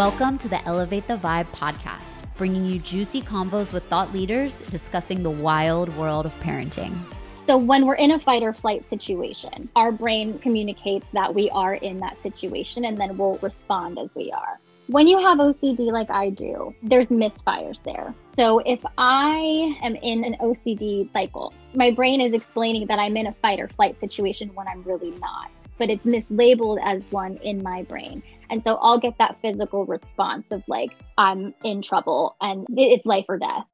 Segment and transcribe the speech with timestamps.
[0.00, 5.22] Welcome to the Elevate the Vibe podcast, bringing you juicy convos with thought leaders discussing
[5.22, 6.96] the wild world of parenting.
[7.44, 11.74] So, when we're in a fight or flight situation, our brain communicates that we are
[11.74, 14.58] in that situation and then we'll respond as we are.
[14.86, 18.14] When you have OCD like I do, there's misfires there.
[18.26, 23.26] So if I am in an OCD cycle, my brain is explaining that I'm in
[23.26, 27.62] a fight or flight situation when I'm really not, but it's mislabeled as one in
[27.62, 28.22] my brain.
[28.50, 33.26] And so I'll get that physical response of like, I'm in trouble and it's life
[33.28, 33.64] or death.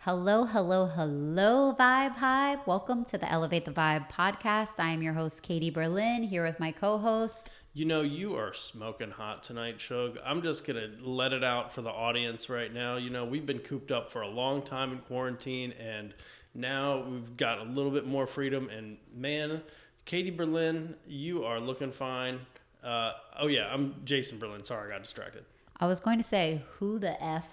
[0.00, 2.58] Hello, hello, hello, Vibe Hive.
[2.66, 4.80] Welcome to the Elevate the Vibe podcast.
[4.80, 8.52] I am your host, Katie Berlin, here with my co host, you know, you are
[8.52, 10.18] smoking hot tonight, Shug.
[10.24, 12.96] I'm just going to let it out for the audience right now.
[12.96, 16.12] You know, we've been cooped up for a long time in quarantine, and
[16.54, 18.68] now we've got a little bit more freedom.
[18.68, 19.62] And man,
[20.06, 22.40] Katie Berlin, you are looking fine.
[22.82, 24.64] Uh, oh, yeah, I'm Jason Berlin.
[24.64, 25.44] Sorry, I got distracted.
[25.80, 27.46] I was going to say, who the F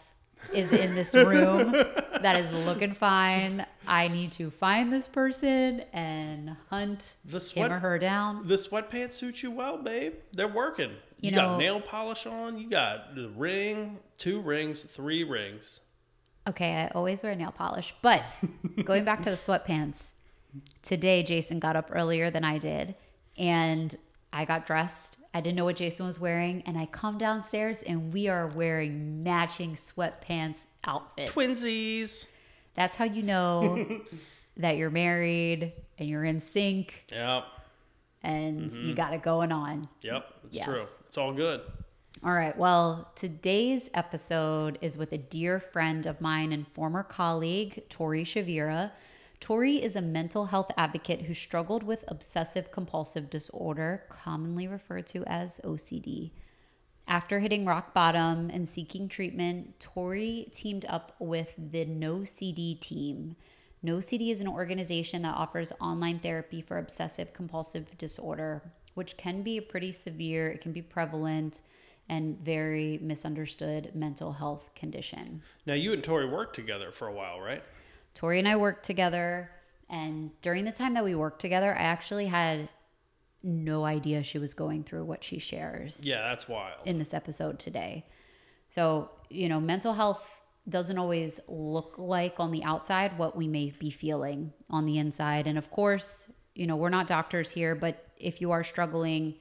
[0.54, 3.66] is in this room that is looking fine.
[3.88, 8.48] I need to find this person and hunt the sweat, him or her down.
[8.48, 10.14] The sweatpants suit you well, babe.
[10.34, 10.92] They're working.
[11.20, 12.58] You, you know, got nail polish on.
[12.58, 15.82] You got the ring, two rings, three rings.
[16.48, 17.96] Okay, I always wear nail polish.
[18.02, 18.24] But
[18.84, 20.10] going back to the sweatpants,
[20.84, 22.96] today Jason got up earlier than I did,
[23.38, 23.96] and
[24.36, 28.14] I got dressed I didn't know what Jason was wearing, and I come downstairs and
[28.14, 31.34] we are wearing matching sweatpants outfits.
[31.34, 32.26] Twinsies.
[32.74, 33.86] That's how you know
[34.58, 37.04] that you're married and you're in sync.
[37.12, 37.44] Yep.
[38.24, 38.88] And mm-hmm.
[38.88, 39.90] you got it going on.
[40.04, 40.66] Yep, it's yes.
[40.66, 40.86] true.
[41.06, 41.60] It's all good.
[42.24, 42.58] All right.
[42.58, 48.92] Well, today's episode is with a dear friend of mine and former colleague, Tori Shavira.
[49.46, 55.24] Tori is a mental health advocate who struggled with obsessive compulsive disorder, commonly referred to
[55.28, 56.32] as OCD.
[57.08, 63.36] After hitting rock bottom and seeking treatment, Tori teamed up with the NOCD team.
[63.86, 68.64] NOCD is an organization that offers online therapy for obsessive compulsive disorder,
[68.96, 71.62] which can be a pretty severe, it can be prevalent
[72.10, 75.44] and very misunderstood mental health condition.
[75.68, 77.62] Now, you and Tori worked together for a while, right?
[78.16, 79.52] Tori and I worked together.
[79.88, 82.70] And during the time that we worked together, I actually had
[83.44, 86.04] no idea she was going through what she shares.
[86.04, 86.80] Yeah, that's wild.
[86.86, 88.08] In this episode today.
[88.72, 90.28] So, you know, mental health
[90.68, 95.46] doesn't always look like on the outside what we may be feeling on the inside.
[95.46, 99.36] And of course, you know, we're not doctors here, but if you are struggling,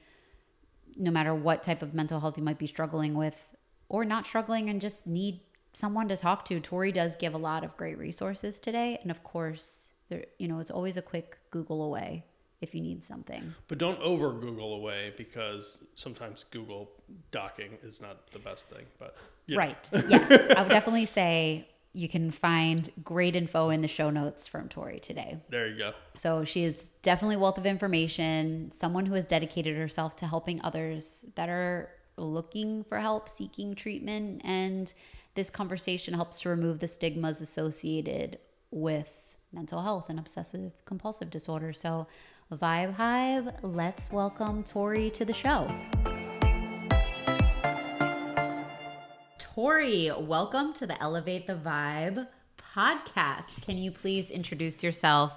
[0.95, 3.47] no matter what type of mental health you might be struggling with,
[3.89, 5.41] or not struggling and just need
[5.75, 6.59] someone to talk to.
[6.59, 10.59] Tori does give a lot of great resources today, and of course, there you know
[10.59, 12.23] it's always a quick Google away
[12.61, 13.53] if you need something.
[13.67, 16.89] But don't over Google away because sometimes Google
[17.31, 18.85] docking is not the best thing.
[18.97, 19.15] But
[19.53, 24.47] right, yes, I would definitely say you can find great info in the show notes
[24.47, 25.37] from Tori today.
[25.49, 25.93] There you go.
[26.17, 31.25] So she is definitely wealth of information, someone who has dedicated herself to helping others
[31.35, 34.93] that are looking for help, seeking treatment, and
[35.35, 38.39] this conversation helps to remove the stigmas associated
[38.71, 41.73] with mental health and obsessive compulsive disorder.
[41.73, 42.07] So,
[42.53, 45.69] Vibe Hive, let's welcome Tori to the show.
[49.37, 53.61] Tori, welcome to the Elevate the Vibe podcast.
[53.61, 55.33] Can you please introduce yourself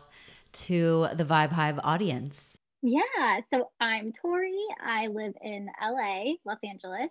[0.53, 2.57] to the Vibe Hive audience?
[2.83, 4.63] Yeah, so I'm Tori.
[4.81, 7.11] I live in LA, Los Angeles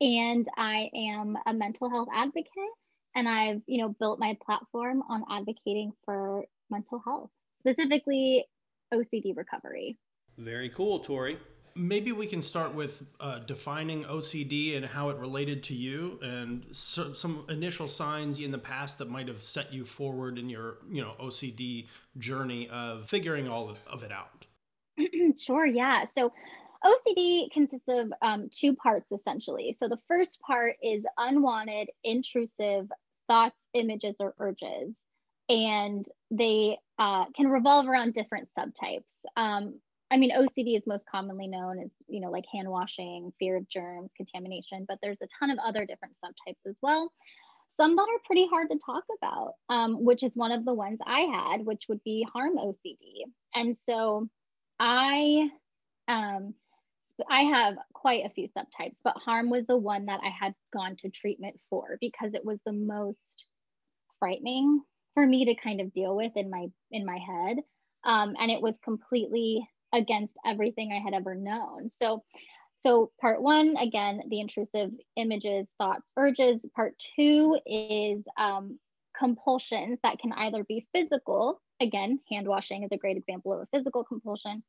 [0.00, 2.48] and I am a mental health advocate
[3.14, 8.44] and I've, you know, built my platform on advocating for mental health, specifically
[8.92, 9.98] OCD recovery.
[10.36, 11.38] Very cool, Tori.
[11.74, 16.64] Maybe we can start with uh, defining OCD and how it related to you, and
[16.72, 20.78] so, some initial signs in the past that might have set you forward in your,
[20.90, 24.46] you know, OCD journey of figuring all of it out.
[25.40, 25.66] sure.
[25.66, 26.04] Yeah.
[26.16, 26.32] So
[26.84, 29.76] OCD consists of um, two parts essentially.
[29.78, 32.88] So the first part is unwanted, intrusive
[33.26, 34.94] thoughts, images, or urges.
[35.48, 39.16] And they uh, can revolve around different subtypes.
[39.36, 39.80] Um,
[40.10, 43.68] I mean, OCD is most commonly known as, you know, like hand washing, fear of
[43.68, 47.12] germs, contamination, but there's a ton of other different subtypes as well.
[47.76, 50.98] Some that are pretty hard to talk about, um, which is one of the ones
[51.06, 53.24] I had, which would be harm OCD.
[53.54, 54.28] And so
[54.80, 55.50] I
[56.08, 56.54] um,
[57.28, 60.96] I have quite a few subtypes, but harm was the one that I had gone
[60.98, 63.46] to treatment for because it was the most
[64.18, 64.82] frightening
[65.14, 67.58] for me to kind of deal with in my in my head.
[68.04, 71.90] Um, and it was completely against everything I had ever known.
[71.90, 72.22] So
[72.78, 76.60] So, part one, again, the intrusive images, thoughts, urges.
[76.76, 78.78] Part two is um,
[79.18, 83.66] compulsions that can either be physical, again, hand washing is a great example of a
[83.76, 84.62] physical compulsion,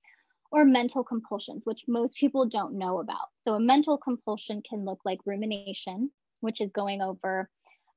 [0.51, 3.29] or mental compulsions, which most people don't know about.
[3.43, 6.11] So, a mental compulsion can look like rumination,
[6.41, 7.49] which is going over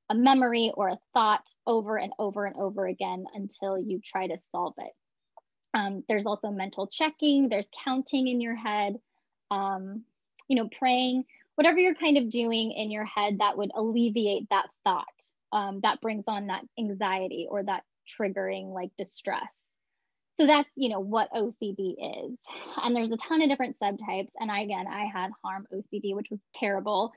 [0.09, 4.37] a memory or a thought over and over and over again until you try to
[4.51, 4.91] solve it.
[5.73, 8.95] Um, there's also mental checking, there's counting in your head,
[9.49, 10.03] um,
[10.47, 11.23] you know, praying,
[11.55, 16.01] whatever you're kind of doing in your head that would alleviate that thought, um, that
[16.01, 19.41] brings on that anxiety or that triggering like distress.
[20.33, 21.95] So that's, you know, what OCD
[22.27, 22.37] is.
[22.81, 24.31] And there's a ton of different subtypes.
[24.39, 27.11] And I, again, I had harm OCD, which was terrible.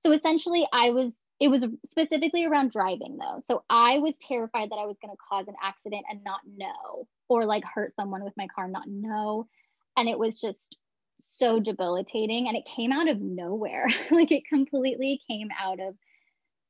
[0.00, 3.42] So essentially, I was, it was specifically around driving though.
[3.46, 7.08] So I was terrified that I was going to cause an accident and not know,
[7.28, 9.48] or like hurt someone with my car, not know.
[9.96, 10.76] And it was just
[11.22, 12.46] so debilitating.
[12.46, 13.88] And it came out of nowhere.
[14.12, 15.96] like it completely came out of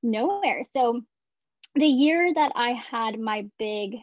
[0.02, 0.62] nowhere.
[0.74, 1.02] So
[1.74, 3.96] the year that I had my big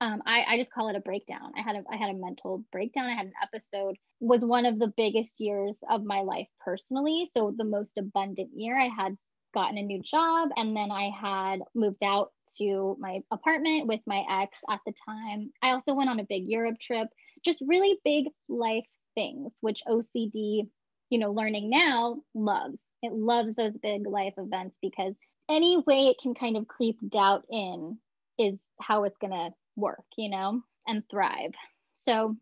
[0.00, 1.52] um, I, I just call it a breakdown.
[1.56, 3.06] I had a I had a mental breakdown.
[3.06, 7.28] I had an episode was one of the biggest years of my life personally.
[7.32, 8.78] So the most abundant year.
[8.78, 9.16] I had
[9.54, 14.24] gotten a new job and then I had moved out to my apartment with my
[14.28, 15.52] ex at the time.
[15.62, 17.08] I also went on a big Europe trip,
[17.44, 20.68] just really big life things, which OCD,
[21.08, 22.78] you know, learning now loves.
[23.02, 25.14] It loves those big life events because
[25.48, 27.98] any way it can kind of creep doubt in
[28.38, 31.52] is how it's going to work, you know, and thrive.
[31.94, 32.36] So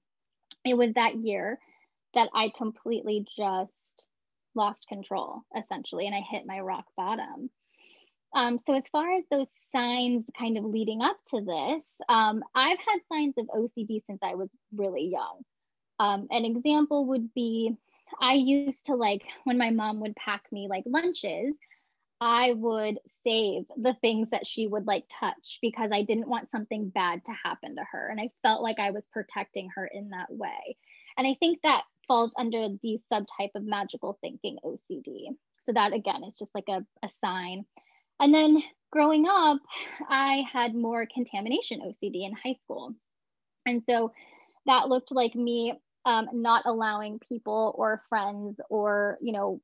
[0.65, 1.59] it was that year
[2.15, 4.07] that I completely just
[4.55, 7.51] lost control, essentially, and I hit my rock bottom.
[8.35, 12.79] Um, so, as far as those signs kind of leading up to this, um, I've
[12.79, 15.43] had signs of OCD since I was really young.
[15.99, 17.77] Um, an example would be
[18.21, 21.55] I used to like when my mom would pack me like lunches,
[22.25, 26.89] I would save the things that she would like touch because I didn't want something
[26.89, 28.07] bad to happen to her.
[28.09, 30.77] And I felt like I was protecting her in that way.
[31.19, 35.31] And I think that falls under the subtype of magical thinking OCD.
[35.63, 37.65] So that again is just like a, a sign.
[38.21, 39.59] And then growing up,
[40.09, 42.95] I had more contamination OCD in high school.
[43.67, 44.13] And so
[44.67, 45.73] that looked like me
[46.05, 49.61] um, not allowing people or friends or, you know,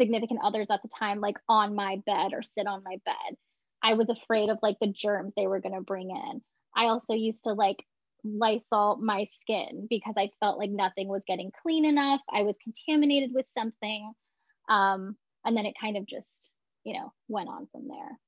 [0.00, 3.36] significant others at the time like on my bed or sit on my bed.
[3.82, 6.42] I was afraid of like the germs they were going to bring in.
[6.76, 7.84] I also used to like
[8.24, 12.20] Lysol my skin because I felt like nothing was getting clean enough.
[12.32, 14.12] I was contaminated with something.
[14.68, 16.48] Um, and then it kind of just,
[16.84, 18.18] you know, went on from there.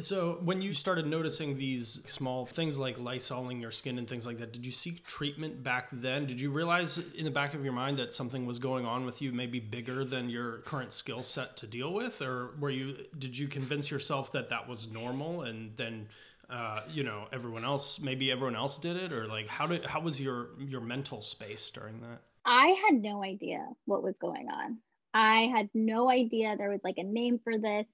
[0.00, 4.38] So, when you started noticing these small things like lysoling your skin and things like
[4.38, 6.26] that, did you seek treatment back then?
[6.26, 9.22] Did you realize in the back of your mind that something was going on with
[9.22, 13.06] you, maybe bigger than your current skill set to deal with, or were you?
[13.18, 16.08] Did you convince yourself that that was normal, and then,
[16.50, 20.00] uh, you know, everyone else, maybe everyone else did it, or like how did how
[20.00, 22.20] was your your mental space during that?
[22.44, 24.78] I had no idea what was going on.
[25.14, 27.86] I had no idea there was like a name for this.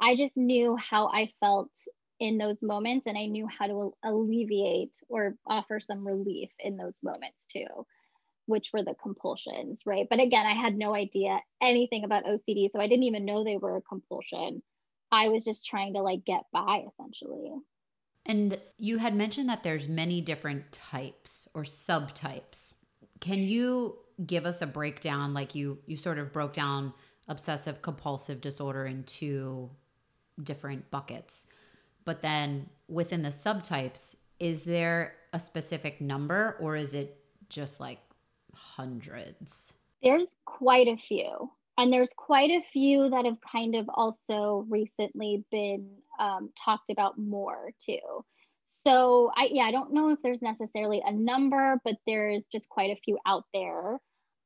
[0.00, 1.70] I just knew how I felt
[2.18, 6.96] in those moments and I knew how to alleviate or offer some relief in those
[7.02, 7.86] moments too,
[8.46, 10.06] which were the compulsions, right?
[10.08, 13.56] But again, I had no idea anything about OCD, so I didn't even know they
[13.56, 14.62] were a compulsion.
[15.10, 17.52] I was just trying to like get by essentially.
[18.26, 22.74] And you had mentioned that there's many different types or subtypes.
[23.20, 26.92] Can you give us a breakdown like you you sort of broke down
[27.28, 29.70] obsessive compulsive disorder into
[30.42, 31.46] different buckets.
[32.04, 38.00] But then within the subtypes, is there a specific number or is it just like
[38.54, 39.72] hundreds?
[40.02, 41.50] There's quite a few.
[41.78, 47.18] And there's quite a few that have kind of also recently been um, talked about
[47.18, 48.24] more too.
[48.64, 52.90] So I yeah, I don't know if there's necessarily a number, but there's just quite
[52.90, 53.98] a few out there.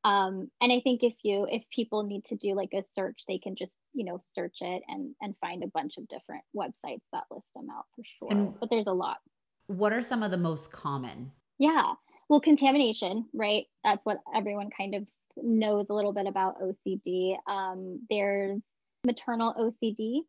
[0.05, 3.39] Um, and I think if you if people need to do like a search, they
[3.39, 7.25] can just you know search it and and find a bunch of different websites that
[7.31, 8.29] list them out for sure.
[8.31, 9.19] And but there's a lot.
[9.67, 11.33] what are some of the most common?
[11.59, 11.95] Yeah.
[12.29, 13.65] Well contamination right?
[13.83, 15.07] That's what everyone kind of
[15.37, 18.63] knows a little bit about ocd um, there's
[19.05, 20.21] maternal ocd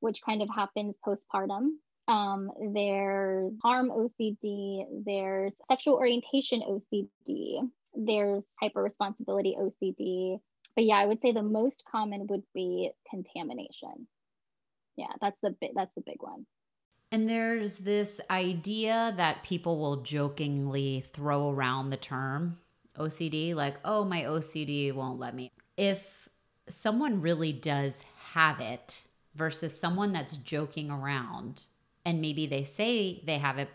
[0.00, 1.70] which kind of happens postpartum.
[2.08, 10.40] Um, there's harm ocd there's sexual orientation ocd there's hyper responsibility ocd
[10.76, 14.06] but yeah, I would say the most common would be contamination.
[14.96, 16.46] Yeah, that's the big that's the big one.
[17.10, 22.58] And there's this idea that people will jokingly throw around the term
[22.98, 25.50] OCD, like, oh, my OCD won't let me.
[25.76, 26.28] If
[26.68, 29.02] someone really does have it
[29.34, 31.64] versus someone that's joking around
[32.04, 33.68] and maybe they say they have it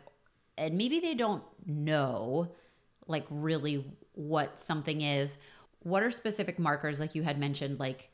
[0.57, 2.51] and maybe they don't know
[3.07, 5.37] like really what something is,
[5.79, 8.11] what are specific markers like you had mentioned like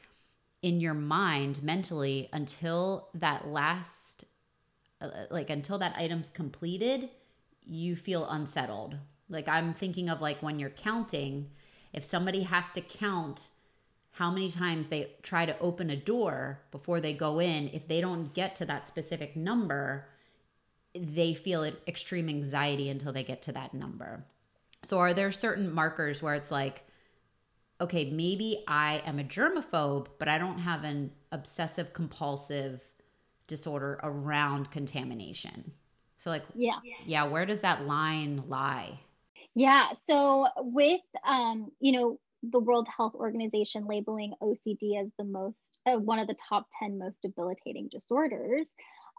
[0.61, 4.25] in your mind mentally until that last
[4.99, 7.09] uh, like until that item's completed,
[7.65, 8.97] you feel unsettled.
[9.29, 11.51] Like I'm thinking of like when you're counting,
[11.93, 13.49] if somebody has to count
[14.11, 18.01] how many times they try to open a door before they go in, if they
[18.01, 20.07] don't get to that specific number,
[20.95, 24.25] they feel extreme anxiety until they get to that number.
[24.87, 26.85] So, are there certain markers where it's like,
[27.81, 32.81] okay, maybe I am a germaphobe, but I don't have an obsessive compulsive
[33.47, 35.73] disorder around contamination?
[36.17, 39.01] So, like, yeah, yeah, where does that line lie?
[39.55, 39.89] Yeah.
[40.07, 45.99] So, with, um, you know, the World Health Organization labeling OCD as the most, uh,
[45.99, 48.67] one of the top 10 most debilitating disorders.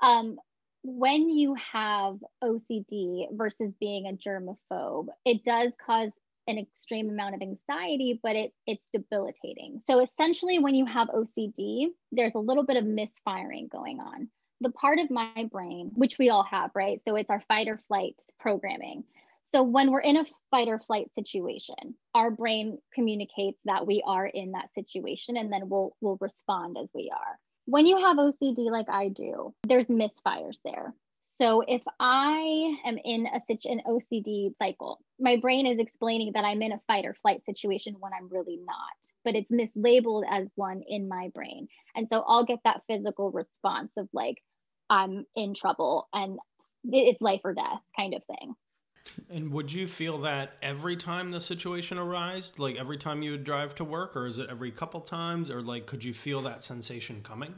[0.03, 0.39] Um,
[0.83, 6.11] when you have OCD versus being a germaphobe, it does cause
[6.47, 9.81] an extreme amount of anxiety, but it, it's debilitating.
[9.85, 14.29] So essentially, when you have OCD, there's a little bit of misfiring going on.
[14.61, 17.01] The part of my brain, which we all have, right?
[17.07, 19.05] So it's our fight or flight programming.
[19.53, 24.27] So when we're in a fight or flight situation, our brain communicates that we are
[24.27, 27.39] in that situation and then we'll we'll respond as we are.
[27.71, 30.95] When you have OCD like I do, there's misfires there.
[31.25, 36.47] So if I am in a such an OCD cycle, my brain is explaining that
[36.47, 40.49] I'm in a fight or flight situation when I'm really not, but it's mislabeled as
[40.55, 41.69] one in my brain.
[41.95, 44.39] And so I'll get that physical response of like
[44.89, 46.39] I'm in trouble and
[46.85, 48.55] it's life or death kind of thing.
[49.31, 53.45] And would you feel that every time the situation arose, like every time you would
[53.45, 56.65] drive to work, or is it every couple times, or like could you feel that
[56.65, 57.55] sensation coming?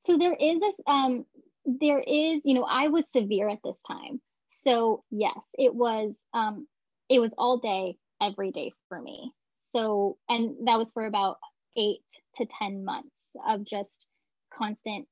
[0.00, 1.24] So there is this, um,
[1.64, 4.20] there is, you know, I was severe at this time.
[4.48, 6.66] So yes, it was, um,
[7.08, 9.32] it was all day, every day for me.
[9.60, 11.38] So, and that was for about
[11.76, 12.02] eight
[12.36, 13.10] to 10 months
[13.46, 14.08] of just
[14.52, 15.06] constant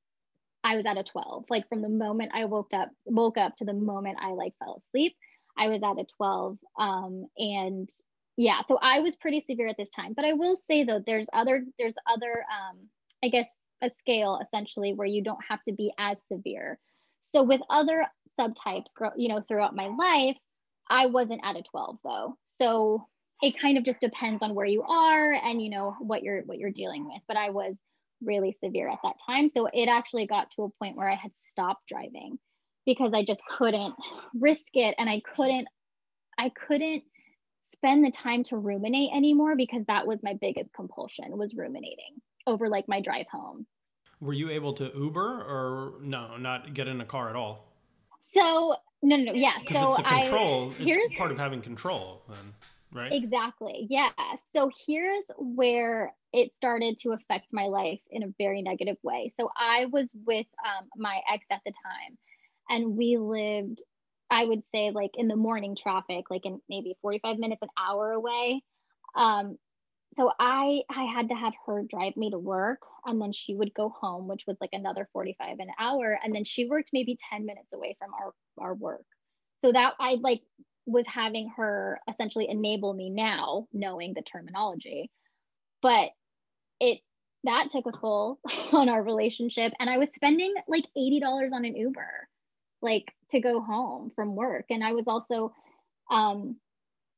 [0.63, 1.45] I was at a 12.
[1.49, 4.77] Like from the moment I woke up, woke up to the moment I like fell
[4.77, 5.15] asleep,
[5.57, 6.57] I was at a 12.
[6.79, 7.89] Um, and
[8.37, 10.13] yeah, so I was pretty severe at this time.
[10.15, 12.77] But I will say though, there's other, there's other, um,
[13.23, 13.47] I guess,
[13.81, 16.79] a scale essentially where you don't have to be as severe.
[17.23, 18.05] So with other
[18.39, 20.37] subtypes, you know, throughout my life,
[20.89, 22.37] I wasn't at a 12 though.
[22.59, 23.07] So
[23.41, 26.59] it kind of just depends on where you are and you know what you're what
[26.59, 27.21] you're dealing with.
[27.27, 27.75] But I was
[28.23, 29.49] really severe at that time.
[29.49, 32.37] So it actually got to a point where I had stopped driving
[32.85, 33.93] because I just couldn't
[34.33, 35.67] risk it and I couldn't
[36.37, 37.03] I couldn't
[37.73, 42.69] spend the time to ruminate anymore because that was my biggest compulsion was ruminating over
[42.69, 43.65] like my drive home.
[44.19, 47.73] Were you able to Uber or no, not get in a car at all?
[48.33, 49.53] So no, no, no yeah.
[49.59, 50.71] Because so it's a control.
[50.79, 52.53] I, it's part of having control, then,
[52.93, 53.11] right?
[53.11, 53.87] Exactly.
[53.89, 54.11] Yeah.
[54.53, 59.33] So here's where it started to affect my life in a very negative way.
[59.39, 62.17] So I was with um, my ex at the time,
[62.71, 63.83] and we lived
[64.31, 68.11] i would say like in the morning traffic like in maybe 45 minutes an hour
[68.11, 68.63] away.
[69.15, 69.57] Um
[70.13, 73.73] so i i had to have her drive me to work and then she would
[73.73, 77.45] go home which was like another 45 an hour and then she worked maybe 10
[77.45, 79.05] minutes away from our our work.
[79.63, 80.41] So that i like
[80.85, 85.11] was having her essentially enable me now knowing the terminology.
[85.81, 86.09] But
[86.79, 86.99] it
[87.43, 88.39] that took a toll
[88.71, 92.27] on our relationship and i was spending like $80 on an uber
[92.81, 94.65] like to go home from work.
[94.69, 95.53] And I was also
[96.09, 96.57] um,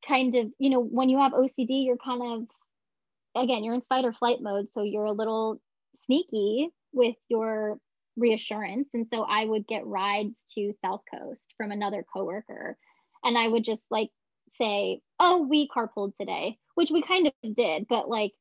[0.06, 4.04] kind of, you know, when you have OCD, you're kind of, again, you're in fight
[4.04, 4.66] or flight mode.
[4.74, 5.60] So you're a little
[6.06, 7.78] sneaky with your
[8.16, 8.88] reassurance.
[8.94, 12.76] And so I would get rides to South Coast from another coworker.
[13.22, 14.10] And I would just like
[14.50, 18.32] say, oh, we carpooled today, which we kind of did, but like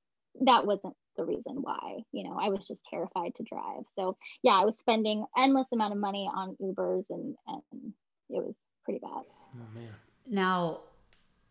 [0.42, 3.84] that wasn't the reason why you know i was just terrified to drive.
[3.94, 7.94] So yeah i was spending endless amount of money on ubers and and
[8.30, 9.24] it was pretty bad.
[9.56, 9.90] Oh man.
[10.28, 10.82] Now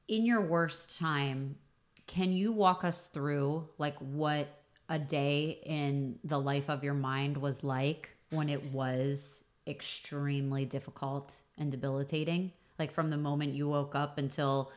[0.09, 1.57] in your worst time
[2.07, 4.49] can you walk us through like what
[4.89, 11.33] a day in the life of your mind was like when it was extremely difficult
[11.57, 12.53] and debilitating?
[12.79, 14.73] Like from the moment you woke up until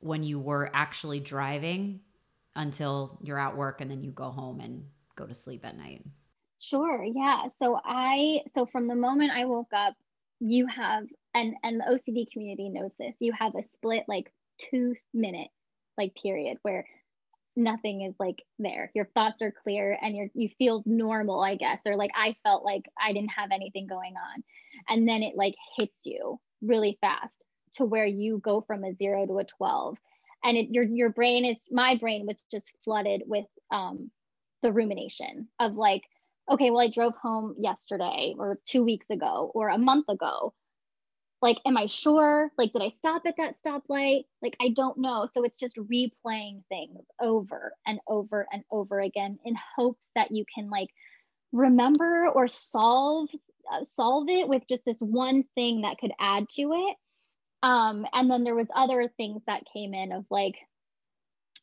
[0.00, 2.00] when you were actually driving
[2.56, 6.04] until you're at work and then you go home and go to sleep at night?
[6.60, 7.04] Sure.
[7.04, 7.48] Yeah.
[7.58, 9.94] So I so from the moment I woke up,
[10.40, 13.14] you have and and the OCD community knows this.
[13.20, 15.48] You have a split like 2 minute
[15.98, 16.86] like period, where
[17.56, 18.90] nothing is like there.
[18.94, 22.64] Your thoughts are clear and you're you feel normal, I guess, or like I felt
[22.64, 24.44] like I didn't have anything going on.
[24.88, 27.44] And then it like hits you really fast
[27.74, 29.96] to where you go from a 0 to a 12.
[30.44, 34.10] And it, your your brain is my brain was just flooded with um
[34.62, 36.02] the rumination of like
[36.50, 40.52] okay, well I drove home yesterday or 2 weeks ago or a month ago.
[41.42, 42.50] Like am i sure?
[42.58, 44.24] Like did i stop at that stoplight?
[44.42, 45.28] Like i don't know.
[45.34, 50.44] So it's just replaying things over and over and over again in hopes that you
[50.54, 50.90] can like
[51.52, 53.28] remember or solve
[53.72, 56.96] uh, solve it with just this one thing that could add to it
[57.64, 60.56] um and then there was other things that came in of like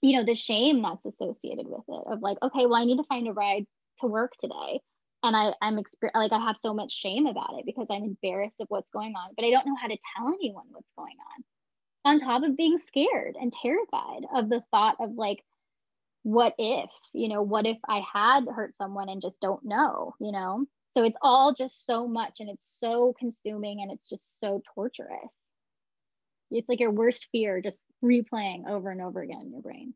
[0.02, 3.04] you know the shame that's associated with it of like okay well i need to
[3.04, 3.66] find a ride
[4.00, 4.82] to work today
[5.24, 8.60] and I, I'm exper- like I have so much shame about it because I'm embarrassed
[8.60, 11.44] of what's going on, but I don't know how to tell anyone what's going on.
[12.04, 15.44] On top of being scared and terrified of the thought of like,
[16.24, 20.32] what if, you know, what if I had hurt someone and just don't know, you
[20.32, 20.66] know?
[20.94, 25.30] So it's all just so much and it's so consuming and it's just so torturous.
[26.52, 29.94] It's like your worst fear just replaying over and over again in your brain.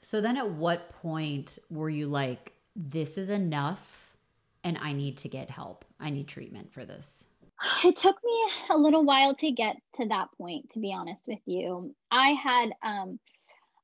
[0.00, 4.08] So then at what point were you like, this is enough?
[4.64, 5.84] and I need to get help.
[6.00, 7.24] I need treatment for this?
[7.84, 11.40] It took me a little while to get to that point, to be honest with
[11.46, 11.94] you.
[12.10, 13.18] I had, um,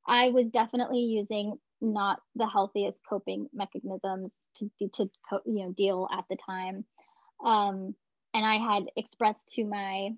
[0.07, 5.09] I was definitely using not the healthiest coping mechanisms to, to
[5.45, 6.85] you know, deal at the time.
[7.43, 7.95] Um,
[8.33, 10.11] and I had expressed to my,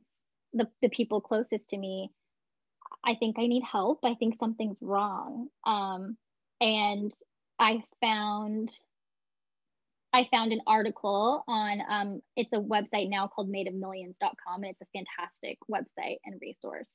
[0.54, 2.12] the, the people closest to me,
[3.06, 4.00] I think I need help.
[4.04, 5.48] I think something's wrong.
[5.66, 6.18] Um,
[6.60, 7.12] and
[7.60, 8.72] I found
[10.14, 14.86] I found an article on um, it's a website now called madeofmillions.com and it's a
[14.94, 16.88] fantastic website and resource.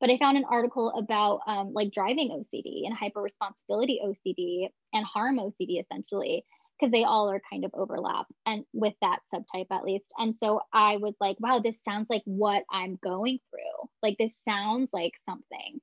[0.00, 5.04] But I found an article about um, like driving OCD and hyper responsibility OCD and
[5.04, 6.44] harm OCD essentially
[6.78, 10.06] because they all are kind of overlap and with that subtype at least.
[10.18, 13.88] And so I was like, wow, this sounds like what I'm going through.
[14.02, 15.80] Like this sounds like something.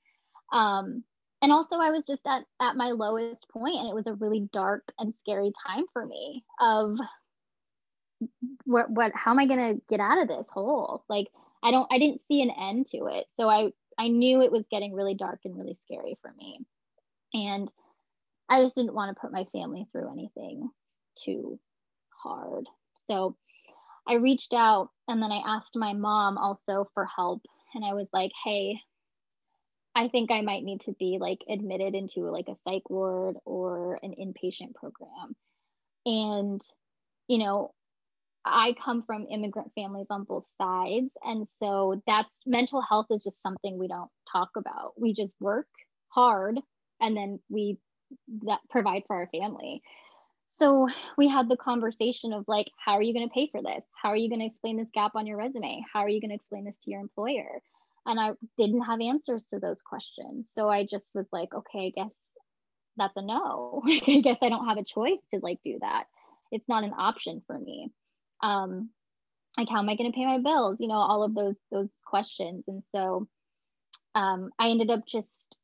[0.51, 1.03] Um,
[1.41, 4.49] and also i was just at, at my lowest point and it was a really
[4.51, 6.97] dark and scary time for me of
[8.65, 11.27] what what how am i going to get out of this hole like
[11.63, 14.65] i don't i didn't see an end to it so i i knew it was
[14.69, 16.59] getting really dark and really scary for me
[17.33, 17.71] and
[18.49, 20.69] i just didn't want to put my family through anything
[21.23, 21.59] too
[22.23, 22.65] hard
[23.07, 23.35] so
[24.07, 27.41] i reached out and then i asked my mom also for help
[27.75, 28.79] and i was like hey
[29.95, 33.99] I think I might need to be like admitted into like a psych ward or
[34.01, 35.35] an inpatient program.
[36.05, 36.61] And,
[37.27, 37.73] you know,
[38.45, 41.09] I come from immigrant families on both sides.
[41.23, 44.93] And so that's mental health is just something we don't talk about.
[44.97, 45.67] We just work
[46.09, 46.59] hard
[47.01, 47.77] and then we
[48.45, 49.81] that provide for our family.
[50.51, 53.83] So we had the conversation of like, how are you going to pay for this?
[54.01, 55.85] How are you going to explain this gap on your resume?
[55.91, 57.61] How are you going to explain this to your employer?
[58.05, 60.49] and I didn't have answers to those questions.
[60.51, 62.13] So I just was like, okay, I guess
[62.97, 63.83] that's a no.
[63.87, 66.05] I guess I don't have a choice to like do that.
[66.51, 67.91] It's not an option for me.
[68.41, 68.89] Um,
[69.57, 70.77] like how am I going to pay my bills?
[70.79, 72.67] You know, all of those those questions.
[72.67, 73.27] And so
[74.15, 75.55] um, I ended up just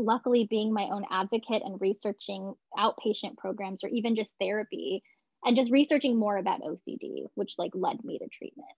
[0.00, 5.02] luckily being my own advocate and researching outpatient programs or even just therapy
[5.44, 8.68] and just researching more about OCD, which like led me to treatment.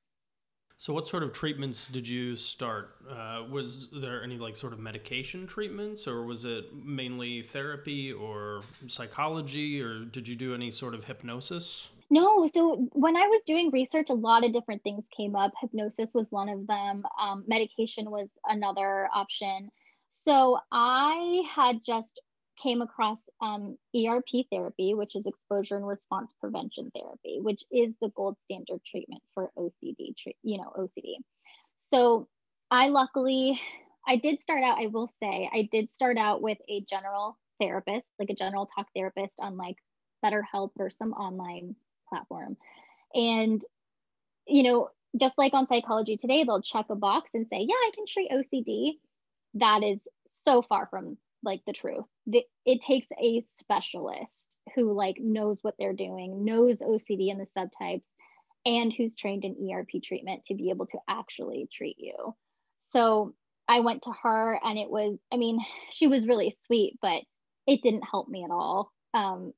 [0.83, 2.97] So, what sort of treatments did you start?
[3.09, 8.63] Uh, was there any like sort of medication treatments, or was it mainly therapy or
[8.89, 11.91] psychology, or did you do any sort of hypnosis?
[12.11, 15.53] No, so when I was doing research, a lot of different things came up.
[15.61, 19.71] Hypnosis was one of them, um, medication was another option.
[20.25, 22.21] So I had just
[22.63, 28.11] came across um, ERP therapy, which is exposure and response prevention therapy, which is the
[28.11, 31.17] gold standard treatment for OCD, you know, OCD.
[31.79, 32.29] So
[32.71, 33.61] I luckily,
[34.07, 38.13] I did start out, I will say, I did start out with a general therapist,
[38.19, 39.77] like a general talk therapist on like
[40.25, 41.75] BetterHelp or some online
[42.09, 42.57] platform.
[43.15, 43.61] And,
[44.47, 47.91] you know, just like on Psychology Today, they'll check a box and say, yeah, I
[47.95, 48.93] can treat OCD.
[49.55, 49.99] That is
[50.45, 52.05] so far from like the truth.
[52.27, 57.47] The, it takes a specialist who like knows what they're doing, knows OCD and the
[57.59, 58.05] subtypes,
[58.65, 62.35] and who's trained in ERP treatment to be able to actually treat you.
[62.93, 63.35] So
[63.69, 65.59] I went to her and it was, I mean,
[65.91, 67.23] she was really sweet, but
[67.67, 68.93] it didn't help me at all.
[69.15, 69.53] Um,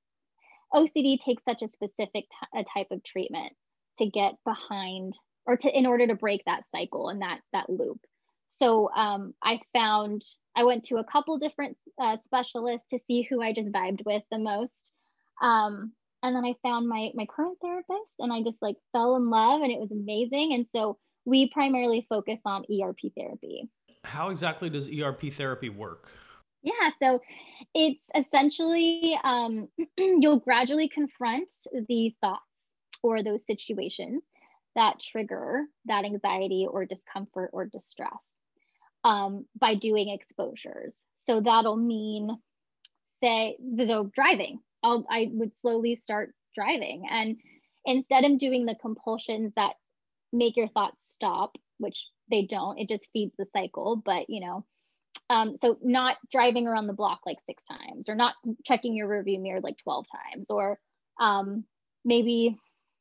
[0.73, 3.53] OCD takes such a specific t- a type of treatment
[3.99, 5.15] to get behind
[5.47, 8.01] or to in order to break that cycle and that that loop.
[8.59, 10.23] So um, I found
[10.57, 14.23] I went to a couple different uh, specialists to see who I just vibed with
[14.31, 14.93] the most.
[15.43, 19.29] Um, and then I found my my current therapist, and I just like fell in
[19.29, 20.55] love, and it was amazing.
[20.55, 23.69] And so we primarily focus on ERP therapy.
[24.05, 26.11] How exactly does ERP therapy work?
[26.63, 27.21] Yeah, so
[27.75, 31.51] it's essentially um, you'll gradually confront
[31.89, 32.41] the thoughts
[33.03, 34.23] or those situations
[34.75, 38.34] that trigger that anxiety or discomfort or distress
[39.05, 40.95] um, by doing exposures.
[41.27, 42.31] So that'll mean,
[43.23, 44.61] say, so driving.
[44.83, 47.07] I'll, I would slowly start driving.
[47.11, 47.37] And
[47.85, 49.75] instead of doing the compulsions that
[50.33, 53.97] make your thoughts stop, which they don't, it just feeds the cycle.
[53.97, 54.65] But, you know,
[55.31, 59.41] um, so not driving around the block like six times or not checking your rearview
[59.41, 60.79] mirror like 12 times or
[61.21, 61.65] um,
[62.05, 62.59] maybe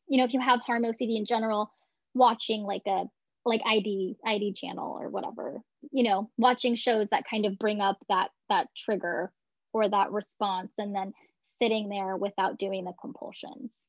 [0.08, 1.72] you know if you have harm ocd in general
[2.14, 3.06] watching like a
[3.46, 7.98] like id id channel or whatever you know watching shows that kind of bring up
[8.10, 9.32] that that trigger
[9.74, 11.14] or that response and then
[11.62, 13.84] sitting there without doing the compulsions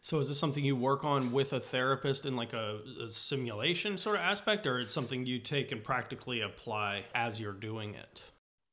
[0.00, 3.98] so is this something you work on with a therapist in like a, a, simulation
[3.98, 8.22] sort of aspect, or it's something you take and practically apply as you're doing it?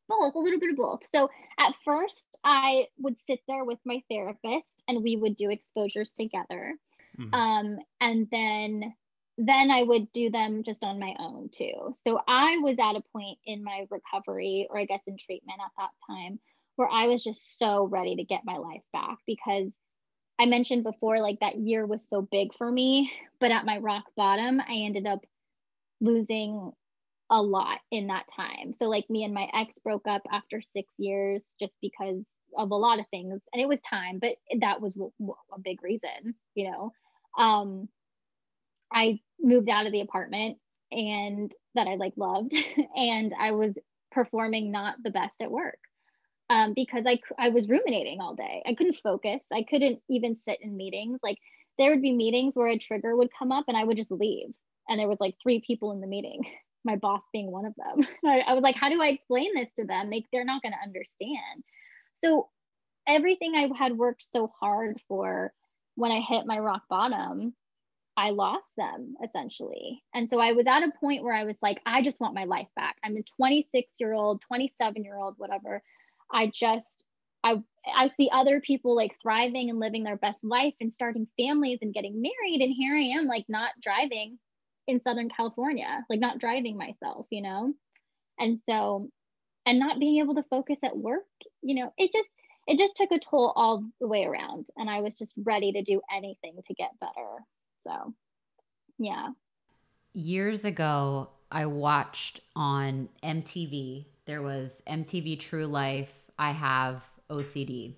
[0.08, 1.02] Both, a little bit of both.
[1.10, 6.12] So at first, I would sit there with my therapist, and we would do exposures
[6.12, 6.76] together.
[7.20, 7.34] Mm-hmm.
[7.34, 8.94] Um, and then
[9.38, 11.94] then I would do them just on my own too.
[12.06, 15.72] So I was at a point in my recovery, or I guess in treatment at
[15.78, 16.40] that time,
[16.78, 19.72] where I was just so ready to get my life back because
[20.40, 24.04] I mentioned before, like that year was so big for me, but at my rock
[24.18, 25.20] bottom, I ended up
[26.02, 26.72] losing
[27.30, 28.74] a lot in that time.
[28.74, 32.24] So, like, me and my ex broke up after six years just because
[32.58, 33.42] of a lot of things.
[33.54, 34.96] And it was time, but that was
[35.54, 36.92] a big reason, you know.
[37.38, 37.90] Um,
[38.92, 40.58] I moved out of the apartment
[40.92, 42.54] and that I like loved,
[42.96, 43.74] and I was
[44.12, 45.80] performing not the best at work
[46.50, 48.64] um, because I, I was ruminating all day.
[48.66, 49.42] I couldn't focus.
[49.52, 51.20] I couldn't even sit in meetings.
[51.24, 51.38] Like
[51.78, 54.54] there would be meetings where a trigger would come up and I would just leave.
[54.88, 56.42] And there was like three people in the meeting,
[56.86, 58.08] my boss being one of them.
[58.26, 60.10] I, I was like, how do I explain this to them?
[60.10, 61.64] They, they're not going to understand.
[62.24, 62.50] So
[63.08, 65.52] everything I had worked so hard for
[65.96, 67.56] when I hit my rock bottom,
[68.18, 70.02] I lost them essentially.
[70.14, 72.46] And so I was at a point where I was like, I just want my
[72.46, 72.96] life back.
[73.04, 75.82] I'm a 26 year old, 27 year old, whatever.
[76.32, 77.06] I just
[77.44, 81.80] I I see other people like thriving and living their best life and starting families
[81.82, 84.40] and getting married and here I am like not driving
[84.88, 87.74] in Southern California, like not driving myself, you know?
[88.40, 89.10] And so
[89.66, 91.26] and not being able to focus at work,
[91.62, 92.32] you know, it just
[92.68, 95.84] it just took a toll all the way around and I was just ready to
[95.84, 97.44] do anything to get better.
[97.86, 98.14] So,
[98.98, 99.30] yeah.
[100.14, 107.94] Years ago, I watched on MTV there was MTV True Life, I Have OCD.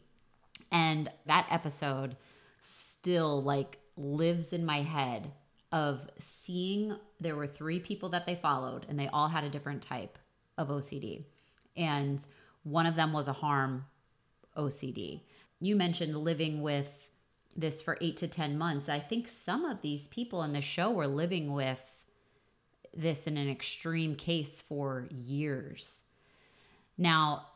[0.72, 2.18] And that episode
[2.60, 5.32] still like lives in my head
[5.72, 9.82] of seeing there were three people that they followed and they all had a different
[9.82, 10.20] type
[10.58, 11.24] of OCD.
[11.78, 12.20] And
[12.64, 13.86] one of them was a harm
[14.58, 15.22] OCD.
[15.62, 17.07] You mentioned living with
[17.58, 18.88] this for eight to 10 months.
[18.88, 21.82] I think some of these people in the show were living with
[22.96, 26.04] this in an extreme case for years.
[26.98, 27.48] Now,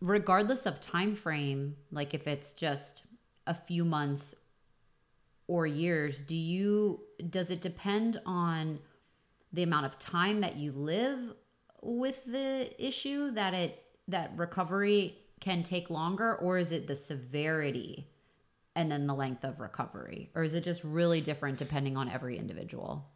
[0.00, 3.02] regardless of time frame, like if it's just
[3.46, 4.34] a few months
[5.46, 8.78] or years, do you does it depend on
[9.52, 11.34] the amount of time that you live
[11.82, 18.06] with the issue that it that recovery can take longer or is it the severity
[18.74, 22.38] and then the length of recovery or is it just really different depending on every
[22.38, 23.06] individual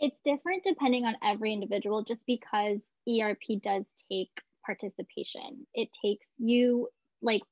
[0.00, 2.78] it's different depending on every individual just because
[3.08, 4.30] erp does take
[4.64, 5.66] participation.
[5.74, 6.88] It takes you
[7.22, 7.42] like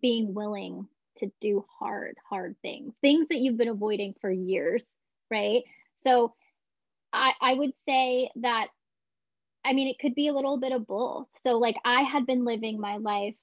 [0.00, 4.82] being willing to do hard, hard things, things that you've been avoiding for years,
[5.30, 5.62] right?
[5.96, 6.34] So
[7.12, 8.68] I, I would say that,
[9.64, 11.28] I mean, it could be a little bit of both.
[11.42, 13.36] So, like, I had been living my life,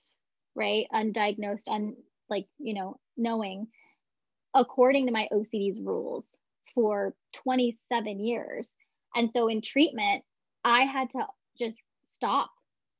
[0.56, 1.96] right, undiagnosed, un,
[2.30, 3.68] like, you know, knowing
[4.56, 6.26] according to my OCD's rules
[6.74, 8.66] for 27 years.
[9.16, 10.24] And so in treatment,
[10.64, 11.26] I had to
[11.60, 12.50] just stop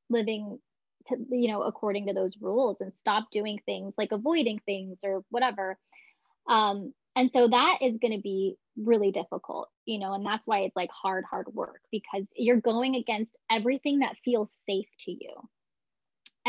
[0.10, 0.60] living
[1.08, 5.24] to, you know according to those rules and stop doing things like avoiding things or
[5.30, 5.78] whatever
[6.50, 10.60] um and so that is going to be really difficult you know and that's why
[10.60, 15.34] it's like hard hard work because you're going against everything that feels safe to you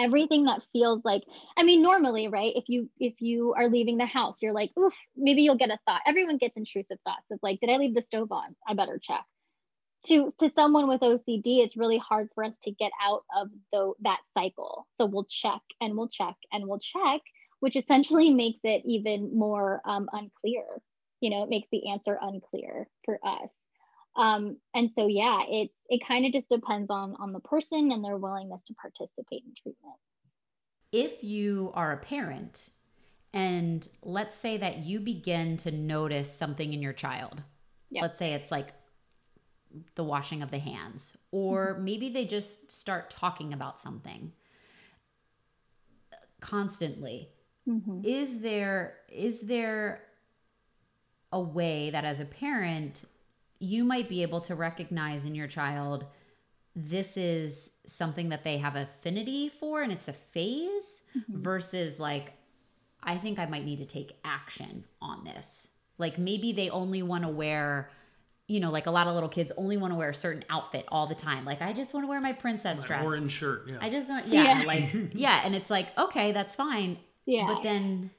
[0.04, 1.22] everything that feels like
[1.56, 4.94] i mean normally right if you if you are leaving the house you're like oof
[5.16, 8.02] maybe you'll get a thought everyone gets intrusive thoughts of like did i leave the
[8.02, 9.24] stove on i better check
[10.06, 13.92] to to someone with OCD, it's really hard for us to get out of the,
[14.00, 14.86] that cycle.
[14.98, 17.20] So we'll check and we'll check and we'll check,
[17.60, 20.64] which essentially makes it even more um, unclear.
[21.20, 23.52] You know, it makes the answer unclear for us.
[24.20, 28.04] Um, and so, yeah, it it kind of just depends on on the person and
[28.04, 29.96] their willingness to participate in treatment.
[30.92, 32.68] If you are a parent,
[33.32, 37.42] and let's say that you begin to notice something in your child,
[37.88, 38.02] yep.
[38.02, 38.74] let's say it's like
[39.94, 41.84] the washing of the hands, or mm-hmm.
[41.84, 44.32] maybe they just start talking about something
[46.40, 47.30] constantly.
[47.66, 48.02] Mm-hmm.
[48.04, 50.02] Is there is there
[51.32, 53.04] a way that as a parent
[53.60, 56.06] you might be able to recognize in your child
[56.74, 61.42] this is something that they have affinity for and it's a phase mm-hmm.
[61.42, 62.32] versus like
[63.02, 65.68] I think I might need to take action on this.
[65.98, 67.90] Like maybe they only want to wear
[68.50, 70.84] you know, like a lot of little kids only want to wear a certain outfit
[70.88, 71.44] all the time.
[71.44, 73.06] Like, I just want to wear my princess my dress.
[73.06, 73.68] Orange shirt.
[73.68, 73.78] Yeah.
[73.80, 74.66] I just want, yeah, yeah.
[74.66, 75.42] like, yeah.
[75.44, 76.98] And it's like, okay, that's fine.
[77.26, 77.46] Yeah.
[77.46, 78.10] But then,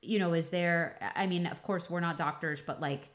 [0.00, 3.10] you know, is there, I mean, of course, we're not doctors, but like,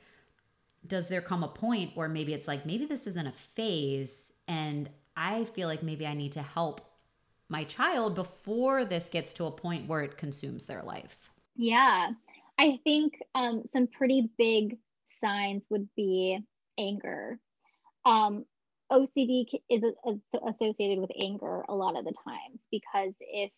[0.88, 4.90] does there come a point where maybe it's like, maybe this isn't a phase and
[5.16, 6.82] I feel like maybe I need to help
[7.50, 11.30] my child before this gets to a point where it consumes their life?
[11.56, 12.12] Yeah.
[12.58, 14.78] I think um, some pretty big
[15.10, 16.40] signs would be
[16.78, 17.40] anger.
[18.06, 18.46] Um,
[18.92, 19.84] OCD is
[20.48, 23.52] associated with anger a lot of the times because if,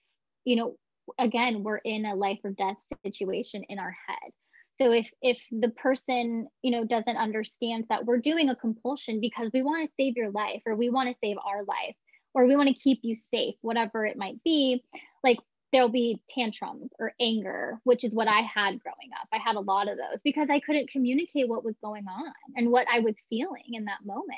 [0.46, 0.76] you know,
[1.20, 4.32] again, we're in a life or death situation in our head.
[4.78, 9.50] So if if the person, you know, doesn't understand that we're doing a compulsion because
[9.54, 11.96] we want to save your life or we want to save our life
[12.34, 14.84] or we want to keep you safe, whatever it might be,
[15.24, 15.40] like
[15.74, 19.28] there'll be tantrums or anger, which is what I had growing up.
[19.34, 22.72] I had a lot of those because I couldn't communicate what was going on and
[22.72, 24.38] what I was feeling in that moment.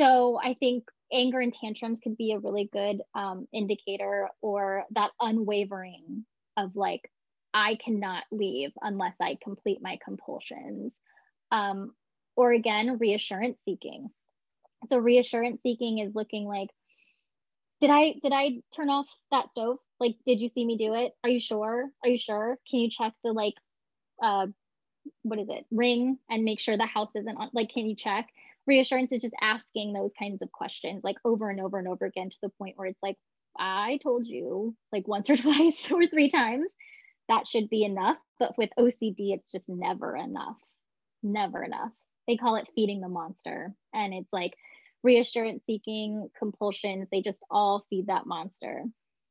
[0.00, 5.10] So I think anger and tantrums could be a really good um, indicator or that
[5.20, 6.24] unwavering
[6.56, 7.10] of like,
[7.52, 10.92] I cannot leave unless I complete my compulsions.
[11.50, 11.94] Um,
[12.36, 14.10] or again, reassurance seeking.
[14.88, 16.70] So reassurance seeking is looking like,
[17.80, 19.78] did I did I turn off that stove?
[20.00, 21.12] Like, did you see me do it?
[21.24, 21.90] Are you sure?
[22.02, 22.58] Are you sure?
[22.68, 23.54] Can you check the like
[24.22, 24.46] uh
[25.22, 25.64] what is it?
[25.70, 28.28] Ring and make sure the house isn't on like can you check?
[28.66, 32.30] Reassurance is just asking those kinds of questions like over and over and over again
[32.30, 33.16] to the point where it's like,
[33.58, 36.68] I told you like once or twice or three times.
[37.28, 38.16] That should be enough.
[38.38, 40.56] But with OCD, it's just never enough.
[41.22, 41.92] Never enough.
[42.26, 43.74] They call it feeding the monster.
[43.92, 44.54] And it's like
[45.02, 48.84] reassurance seeking compulsions, they just all feed that monster.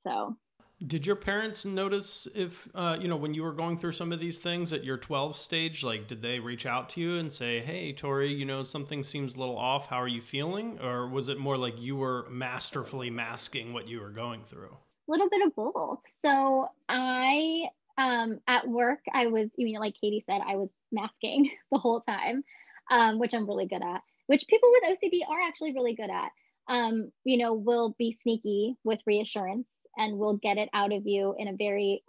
[0.03, 0.37] So
[0.85, 4.19] did your parents notice if, uh, you know, when you were going through some of
[4.19, 7.59] these things at your 12 stage, like, did they reach out to you and say,
[7.59, 9.87] hey, Tori, you know, something seems a little off.
[9.87, 10.79] How are you feeling?
[10.79, 14.77] Or was it more like you were masterfully masking what you were going through?
[15.07, 16.01] A little bit of both.
[16.21, 21.49] So I, um, at work, I was, you know, like Katie said, I was masking
[21.71, 22.43] the whole time,
[22.91, 26.31] um, which I'm really good at, which people with OCD are actually really good at.
[26.69, 31.33] Um, you know, will be sneaky with reassurance and we'll get it out of you
[31.37, 32.03] in a very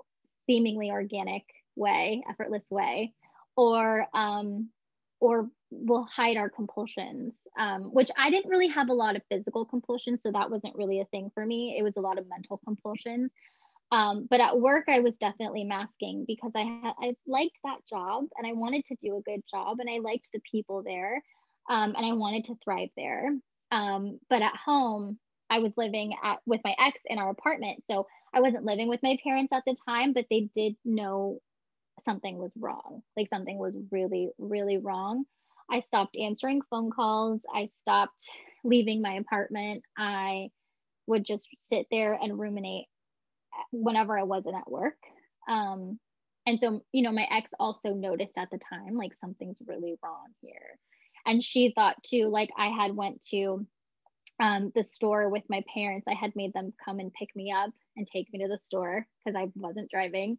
[0.48, 1.44] seemingly organic
[1.77, 3.14] way, effortless way,
[3.57, 4.70] or um,
[5.20, 9.64] or we'll hide our compulsions, um, which I didn't really have a lot of physical
[9.64, 11.77] compulsions, so that wasn't really a thing for me.
[11.79, 13.31] It was a lot of mental compulsions.
[13.90, 18.46] Um, but at work, I was definitely masking because I I liked that job and
[18.46, 21.22] I wanted to do a good job and I liked the people there
[21.68, 23.31] um, and I wanted to thrive there.
[23.70, 25.18] Um, but at home,
[25.51, 27.83] I was living at with my ex in our apartment.
[27.90, 31.40] So I wasn't living with my parents at the time, but they did know
[32.05, 33.03] something was wrong.
[33.16, 35.24] Like something was really, really wrong.
[35.70, 37.42] I stopped answering phone calls.
[37.55, 38.29] I stopped
[38.64, 39.83] leaving my apartment.
[39.96, 40.51] I
[41.07, 42.87] would just sit there and ruminate
[43.73, 44.99] whenever I wasn't at work.
[45.49, 45.99] Um,
[46.47, 50.29] and so, you know, my ex also noticed at the time, like something's really wrong
[50.40, 50.79] here.
[51.27, 53.66] And she thought too, like I had went to
[54.40, 56.07] um, the store with my parents.
[56.09, 59.07] I had made them come and pick me up and take me to the store
[59.25, 60.38] because I wasn't driving.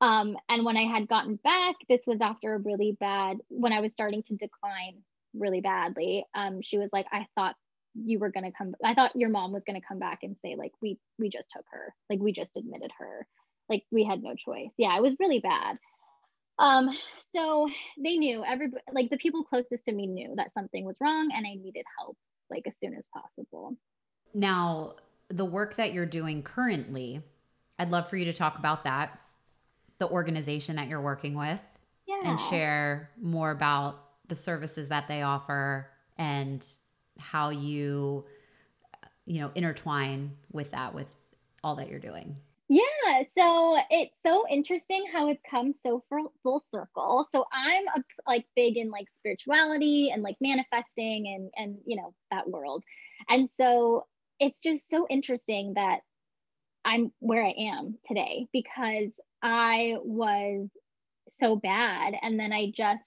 [0.00, 3.80] Um, and when I had gotten back, this was after a really bad, when I
[3.80, 5.02] was starting to decline
[5.34, 6.24] really badly.
[6.34, 7.56] Um, she was like, I thought
[7.94, 10.36] you were going to come, I thought your mom was going to come back and
[10.42, 13.26] say, like, we, we just took her, like, we just admitted her.
[13.68, 14.70] Like, we had no choice.
[14.78, 15.78] Yeah, it was really bad.
[16.58, 16.90] Um,
[17.32, 17.68] so
[18.02, 21.46] they knew every like the people closest to me knew that something was wrong and
[21.46, 22.16] I needed help
[22.50, 23.76] like as soon as possible.
[24.34, 24.96] Now,
[25.28, 27.22] the work that you're doing currently,
[27.78, 29.18] I'd love for you to talk about that,
[29.98, 31.60] the organization that you're working with,
[32.06, 32.20] yeah.
[32.24, 36.66] and share more about the services that they offer and
[37.18, 38.24] how you
[39.26, 41.06] you know intertwine with that with
[41.62, 42.38] all that you're doing
[42.70, 46.04] yeah, so it's so interesting how it's come so
[46.42, 47.26] full, circle.
[47.34, 52.12] So I'm a, like big in like spirituality and like manifesting and and you know
[52.30, 52.84] that world.
[53.30, 54.06] And so
[54.38, 56.00] it's just so interesting that
[56.84, 60.68] I'm where I am today because I was
[61.40, 63.00] so bad and then I just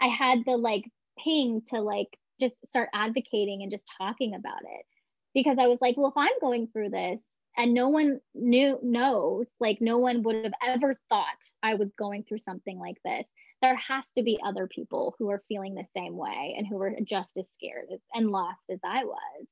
[0.00, 0.84] I had the like
[1.18, 4.86] ping to like just start advocating and just talking about it.
[5.34, 7.20] Because I was like, well, if I'm going through this
[7.56, 11.26] and no one knew knows like no one would have ever thought
[11.62, 13.24] i was going through something like this
[13.60, 16.92] there has to be other people who are feeling the same way and who are
[17.04, 19.46] just as scared and lost as i was.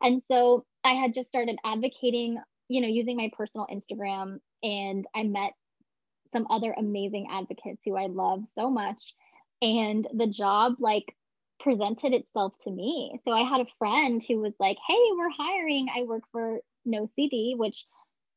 [0.00, 5.24] And so i had just started advocating you know using my personal instagram and i
[5.24, 5.52] met
[6.32, 9.00] some other amazing advocates who i love so much.
[9.60, 11.06] And the job like
[11.60, 13.18] presented itself to me.
[13.24, 15.88] So I had a friend who was like, Hey, we're hiring.
[15.94, 17.84] I work for NoCD, which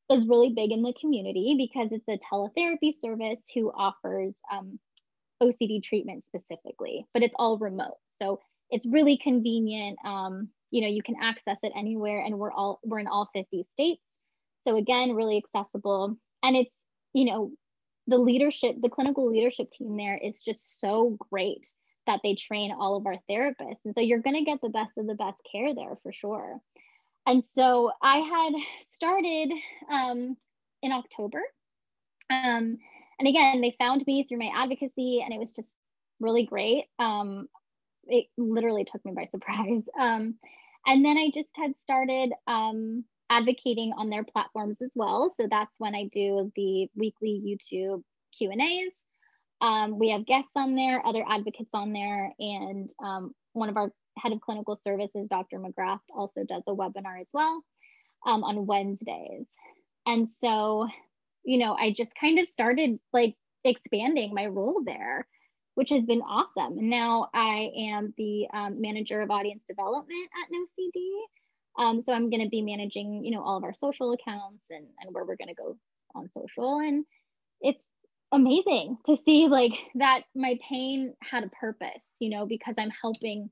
[0.09, 4.79] is really big in the community because it's a teletherapy service who offers um,
[5.41, 7.97] OCD treatment specifically, but it's all remote.
[8.11, 9.97] So it's really convenient.
[10.05, 13.65] Um, you know, you can access it anywhere, and we're all we're in all 50
[13.73, 14.01] states.
[14.63, 16.71] So again, really accessible, and it's
[17.13, 17.51] you know
[18.07, 21.67] the leadership, the clinical leadership team there is just so great
[22.07, 24.91] that they train all of our therapists, and so you're going to get the best
[24.97, 26.59] of the best care there for sure.
[27.27, 28.53] And so I had
[28.87, 29.51] started
[29.91, 30.35] um,
[30.81, 31.41] in October.
[32.29, 32.77] Um,
[33.19, 35.77] and again, they found me through my advocacy, and it was just
[36.19, 36.85] really great.
[36.97, 37.47] Um,
[38.05, 39.83] it literally took me by surprise.
[39.99, 40.35] Um,
[40.85, 45.33] and then I just had started um, advocating on their platforms as well.
[45.37, 48.01] So that's when I do the weekly YouTube
[48.37, 48.91] Q and A's.
[49.61, 53.91] Um, we have guests on there, other advocates on there, and um, one of our
[54.17, 55.59] head of clinical services, Dr.
[55.59, 57.63] McGrath, also does a webinar as well
[58.25, 59.45] um, on Wednesdays.
[60.05, 60.87] And so,
[61.43, 65.27] you know, I just kind of started like expanding my role there,
[65.75, 66.77] which has been awesome.
[66.79, 71.83] And now I am the um, manager of audience development at NoCD.
[71.83, 74.85] Um, so I'm going to be managing, you know, all of our social accounts and,
[75.01, 75.77] and where we're going to go
[76.15, 76.79] on social.
[76.79, 77.05] And
[77.61, 77.81] it's
[78.31, 83.49] amazing to see like that my pain had a purpose, you know, because I'm helping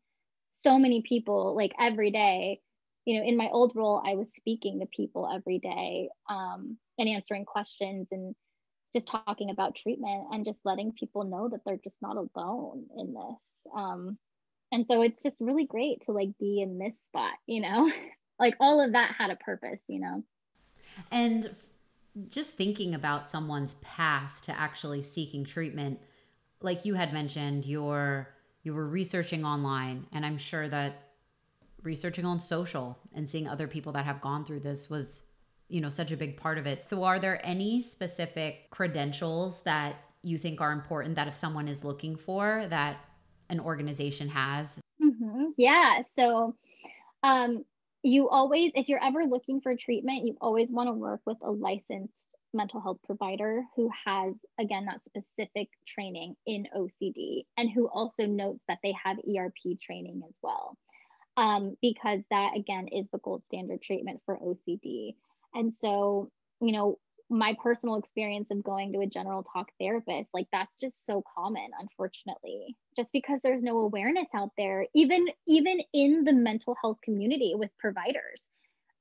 [0.64, 2.62] so many people like every day.
[3.06, 7.10] You know in my old role i was speaking to people every day um, and
[7.10, 8.36] answering questions and
[8.94, 13.14] just talking about treatment and just letting people know that they're just not alone in
[13.16, 14.18] this um,
[14.72, 17.92] and so it's just really great to like be in this spot you know?
[18.38, 20.24] Like all of that had a purpose you know?
[21.10, 21.50] And
[22.28, 26.00] just thinking about someone's path to actually seeking treatment
[26.62, 28.30] like you had mentioned your
[28.64, 31.10] you were researching online and i'm sure that
[31.84, 35.22] researching on social and seeing other people that have gone through this was
[35.70, 36.84] you know such a big part of it.
[36.84, 41.84] So are there any specific credentials that you think are important that if someone is
[41.84, 42.98] looking for that
[43.50, 44.78] an organization has?
[45.02, 45.52] Mm-hmm.
[45.58, 46.02] yeah.
[46.18, 46.56] So
[47.24, 47.64] um,
[48.04, 51.52] you always if you're ever looking for treatment you always want to work with a
[51.52, 58.26] licensed mental health provider who has, again, that specific training in OCD and who also
[58.26, 60.78] notes that they have ERP training as well.
[61.38, 65.16] Um, because that, again, is the gold standard treatment for OCD.
[65.54, 70.48] And so, you know, my personal experience of going to a general talk therapist, like
[70.52, 76.24] that's just so common, unfortunately, just because there's no awareness out there, even even in
[76.24, 78.40] the mental health community with providers.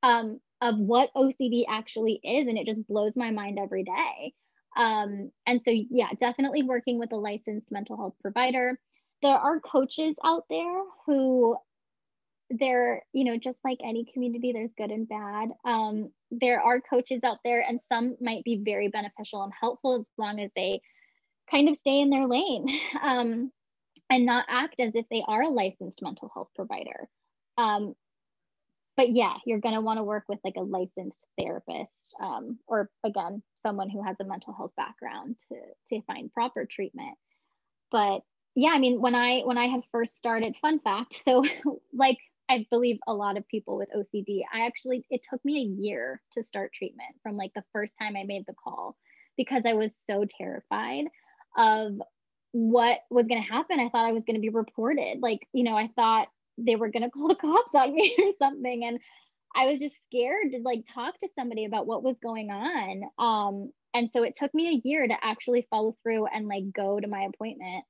[0.02, 2.48] Um, of what OCD actually is.
[2.48, 4.32] And it just blows my mind every day.
[4.76, 8.78] Um, and so, yeah, definitely working with a licensed mental health provider.
[9.22, 11.56] There are coaches out there who
[12.50, 15.50] they're, you know, just like any community, there's good and bad.
[15.64, 20.06] Um, there are coaches out there, and some might be very beneficial and helpful as
[20.16, 20.80] long as they
[21.50, 22.66] kind of stay in their lane
[23.02, 23.52] um,
[24.10, 27.08] and not act as if they are a licensed mental health provider.
[27.56, 27.94] Um,
[28.96, 32.90] but yeah, you're going to want to work with like a licensed therapist um, or
[33.04, 35.56] again, someone who has a mental health background to,
[35.90, 37.16] to find proper treatment.
[37.92, 38.22] But
[38.56, 41.44] yeah, I mean, when I, when I had first started fun fact, so
[41.94, 42.18] like
[42.48, 46.20] I believe a lot of people with OCD, I actually, it took me a year
[46.32, 48.96] to start treatment from like the first time I made the call
[49.36, 51.04] because I was so terrified
[51.56, 52.00] of
[52.52, 53.80] what was going to happen.
[53.80, 55.20] I thought I was going to be reported.
[55.20, 56.28] Like, you know, I thought
[56.58, 58.98] they were going to call the cops on me or something and
[59.56, 63.70] i was just scared to like talk to somebody about what was going on um
[63.94, 67.08] and so it took me a year to actually follow through and like go to
[67.08, 67.84] my appointment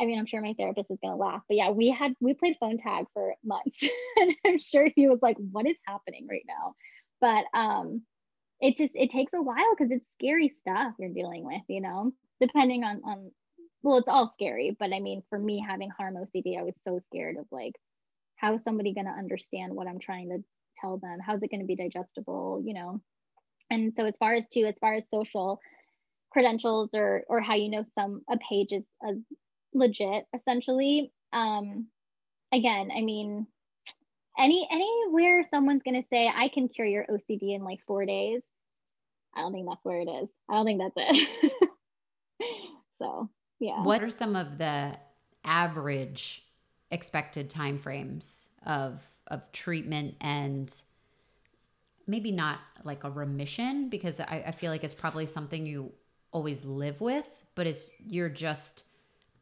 [0.00, 2.56] I mean, I'm sure my therapist is gonna laugh, but yeah, we had we played
[2.58, 3.78] phone tag for months,
[4.16, 6.74] and I'm sure he was like, "What is happening right now?"
[7.20, 8.02] But um,
[8.60, 12.12] it just it takes a while because it's scary stuff you're dealing with, you know.
[12.40, 13.30] Depending on on,
[13.82, 17.00] well, it's all scary, but I mean, for me having harm OCD, I was so
[17.10, 17.74] scared of like,
[18.36, 20.38] how is somebody gonna understand what I'm trying to
[20.80, 21.18] tell them?
[21.24, 23.00] How's it gonna be digestible, you know?
[23.70, 25.60] And so as far as too, as far as social
[26.32, 29.12] credentials or or how you know some a page is a
[29.74, 31.12] legit essentially.
[31.32, 31.88] Um
[32.52, 33.46] again i mean
[34.38, 38.42] any anywhere someone's going to say i can cure your ocd in like four days
[39.34, 40.28] i don't think that's where it is.
[40.48, 41.52] I don't think that's it.
[42.98, 43.82] So yeah.
[43.82, 44.96] What are some of the
[45.44, 46.46] average
[46.92, 50.72] expected timeframes of of treatment and
[52.06, 53.88] maybe not like a remission?
[53.88, 55.92] Because I, I feel like it's probably something you
[56.32, 58.84] always live with but it's you're just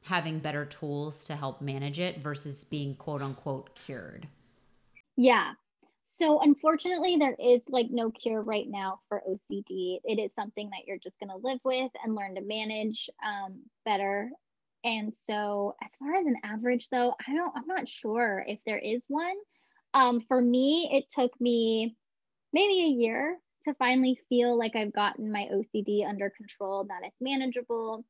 [0.03, 4.27] having better tools to help manage it versus being quote unquote cured?
[5.17, 5.53] Yeah.
[6.03, 9.99] So unfortunately, there is like no cure right now for OCD.
[10.05, 13.61] It is something that you're just going to live with and learn to manage um,
[13.85, 14.31] better.
[14.85, 17.53] And so, as far as an average, though, I don't.
[17.57, 19.37] I'm not sure if there is one.
[19.95, 21.97] Um, for me, it took me
[22.53, 27.17] maybe a year to finally feel like I've gotten my OCD under control, that it's
[27.21, 28.05] manageable.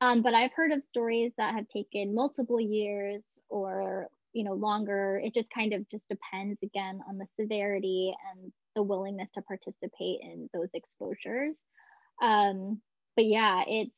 [0.00, 5.20] Um, but I've heard of stories that have taken multiple years or you know longer.
[5.22, 10.20] It just kind of just depends again on the severity and the willingness to participate
[10.22, 11.54] in those exposures.
[12.22, 12.80] Um,
[13.16, 13.94] but yeah, it's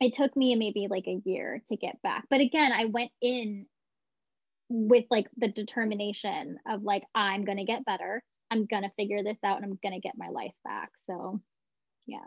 [0.00, 2.24] it took me maybe like a year to get back.
[2.30, 3.66] But again, I went in
[4.68, 8.22] with like the determination of like I'm to get better.
[8.50, 10.90] I'm to figure this out and I'm to get my life back.
[11.06, 11.40] So,
[12.06, 12.18] yeah.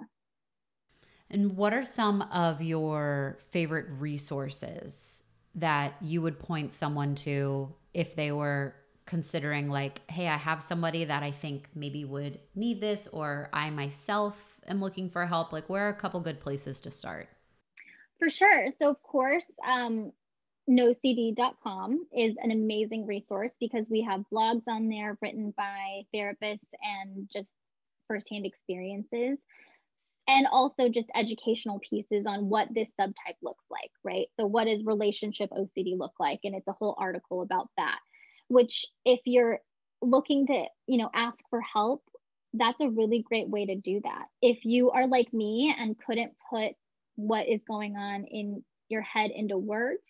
[1.32, 5.24] And what are some of your favorite resources
[5.56, 8.76] that you would point someone to if they were
[9.06, 13.70] considering, like, hey, I have somebody that I think maybe would need this, or I
[13.70, 15.52] myself am looking for help?
[15.52, 17.28] Like, where are a couple good places to start?
[18.20, 18.72] For sure.
[18.78, 20.12] So, of course, um,
[20.70, 27.28] nocd.com is an amazing resource because we have blogs on there written by therapists and
[27.32, 27.48] just
[28.08, 29.38] firsthand experiences
[30.30, 34.28] and also just educational pieces on what this subtype looks like, right?
[34.38, 36.40] So, what does relationship OCD look like?
[36.44, 37.98] And it's a whole article about that,
[38.48, 39.60] which, if you're
[40.02, 42.04] looking to, you know, ask for help,
[42.54, 44.26] that's a really great way to do that.
[44.42, 46.74] If you are like me and couldn't put
[47.16, 50.04] what is going on in your head into words,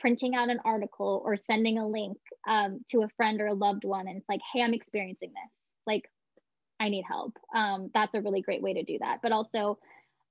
[0.00, 2.18] printing out an article or sending a link
[2.48, 5.68] um, to a friend or a loved one, and it's like, hey, I'm experiencing this.
[5.86, 6.10] Like,
[6.80, 7.38] I need help.
[7.54, 9.18] Um, that's a really great way to do that.
[9.22, 9.78] But also,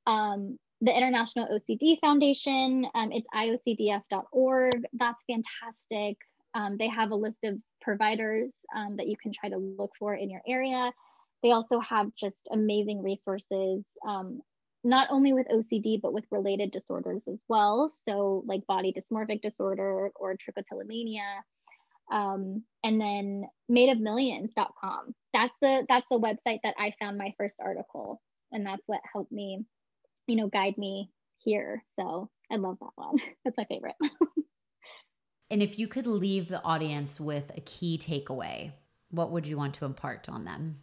[0.08, 4.86] um, the International OCD Foundation, um, it's iocdf.org.
[4.94, 6.18] That's fantastic.
[6.56, 10.16] Um, they have a list of providers um, that you can try to look for
[10.16, 10.92] in your area.
[11.44, 14.42] They also have just amazing resources, um,
[14.84, 17.92] not only with OCD, but with related disorders as well.
[18.06, 21.42] So, like body dysmorphic disorder or trichotillomania
[22.12, 28.22] um, and then madeofmillions.com that's the that's the website that i found my first article
[28.52, 29.64] and that's what helped me
[30.28, 31.84] you know guide me here.
[32.00, 33.18] So i love that one.
[33.44, 33.96] That's my favorite.
[35.52, 38.72] And if you could leave the audience with a key takeaway
[39.10, 40.76] what would you want to impart on them?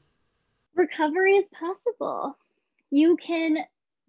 [0.74, 2.36] Recovery is possible.
[2.90, 3.58] You can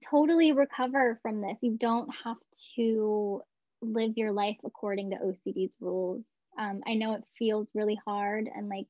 [0.09, 1.57] totally recover from this.
[1.61, 2.37] You don't have
[2.75, 3.43] to
[3.83, 6.23] live your life according to ocd's rules
[6.57, 8.87] um, I know it feels really hard and like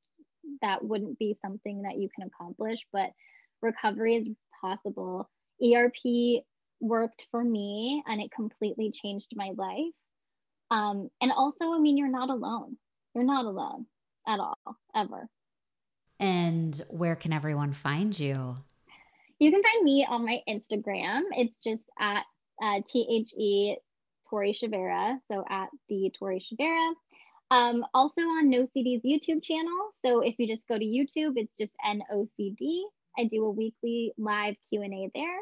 [0.61, 3.11] that wouldn't be something that you can accomplish, but
[3.61, 4.27] recovery is
[4.61, 5.29] possible.
[5.63, 6.43] ERP
[6.79, 9.93] worked for me and it completely changed my life.
[10.69, 12.77] Um, and also, I mean, you're not alone.
[13.13, 13.85] You're not alone
[14.27, 14.57] at all,
[14.95, 15.27] ever.
[16.19, 18.55] And where can everyone find you?
[19.39, 21.21] You can find me on my Instagram.
[21.31, 22.23] It's just at
[22.61, 23.75] uh, T H E
[24.29, 25.17] Tori Shavera.
[25.31, 26.93] So at the Tori Shavera.
[27.49, 29.91] Um, also on NoCD's YouTube channel.
[30.05, 32.81] So if you just go to YouTube, it's just NOCD.
[33.17, 35.39] I do a weekly live Q&A there.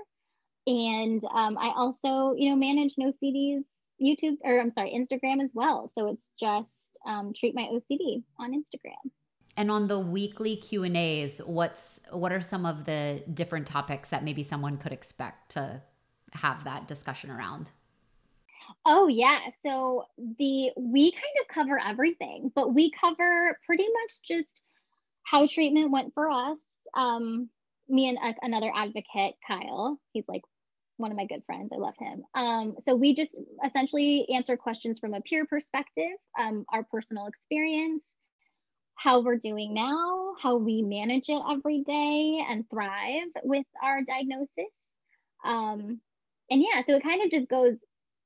[0.68, 3.66] And um, I also, you know, manage NoCD's
[4.01, 5.91] YouTube, or I'm sorry, Instagram as well.
[5.97, 9.12] So it's just um, treat my OCD on Instagram.
[9.58, 14.10] And on the weekly Q and A's, what's what are some of the different topics
[14.10, 15.82] that maybe someone could expect to
[16.34, 17.72] have that discussion around?
[18.86, 19.40] Oh yeah.
[19.66, 24.62] So the we kind of cover everything, but we cover pretty much just
[25.24, 26.58] how treatment went for us.
[26.96, 27.50] Um,
[27.90, 30.44] me and a, another advocate, Kyle, he's like
[30.98, 31.72] one of my good friends.
[31.74, 32.24] I love him.
[32.36, 38.04] Um, so we just essentially answer questions from a peer perspective, um, our personal experience,
[38.96, 44.72] how we're doing now, how we manage it every day and thrive with our diagnosis.
[45.46, 46.00] Um,
[46.50, 47.76] and yeah, so it kind of just goes